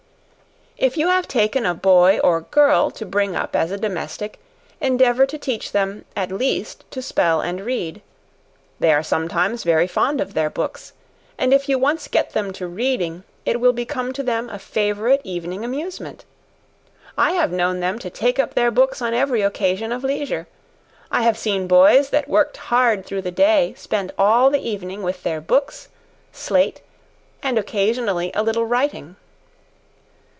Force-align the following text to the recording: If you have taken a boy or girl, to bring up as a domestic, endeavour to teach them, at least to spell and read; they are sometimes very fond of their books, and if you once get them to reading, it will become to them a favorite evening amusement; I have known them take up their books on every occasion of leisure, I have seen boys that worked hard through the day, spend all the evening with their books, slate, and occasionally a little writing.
If 0.77 0.97
you 0.97 1.09
have 1.09 1.27
taken 1.27 1.63
a 1.63 1.75
boy 1.75 2.17
or 2.23 2.41
girl, 2.41 2.89
to 2.89 3.05
bring 3.05 3.35
up 3.35 3.55
as 3.55 3.69
a 3.69 3.77
domestic, 3.77 4.39
endeavour 4.79 5.27
to 5.27 5.37
teach 5.37 5.73
them, 5.73 6.05
at 6.15 6.31
least 6.31 6.85
to 6.89 7.03
spell 7.03 7.39
and 7.39 7.61
read; 7.61 8.01
they 8.79 8.91
are 8.91 9.03
sometimes 9.03 9.61
very 9.63 9.85
fond 9.85 10.19
of 10.19 10.33
their 10.33 10.49
books, 10.49 10.93
and 11.37 11.53
if 11.53 11.69
you 11.69 11.77
once 11.77 12.07
get 12.07 12.31
them 12.33 12.51
to 12.53 12.65
reading, 12.65 13.23
it 13.45 13.59
will 13.59 13.73
become 13.73 14.11
to 14.13 14.23
them 14.23 14.49
a 14.49 14.57
favorite 14.57 15.21
evening 15.23 15.63
amusement; 15.63 16.25
I 17.15 17.33
have 17.33 17.51
known 17.51 17.79
them 17.79 17.99
take 17.99 18.39
up 18.39 18.55
their 18.55 18.71
books 18.71 19.03
on 19.03 19.13
every 19.13 19.43
occasion 19.43 19.91
of 19.91 20.03
leisure, 20.03 20.47
I 21.11 21.21
have 21.21 21.37
seen 21.37 21.67
boys 21.67 22.09
that 22.09 22.27
worked 22.27 22.57
hard 22.57 23.05
through 23.05 23.21
the 23.21 23.29
day, 23.31 23.75
spend 23.77 24.13
all 24.17 24.49
the 24.49 24.67
evening 24.67 25.03
with 25.03 25.21
their 25.21 25.41
books, 25.41 25.89
slate, 26.31 26.81
and 27.43 27.59
occasionally 27.59 28.31
a 28.33 28.41
little 28.41 28.65
writing. 28.65 29.15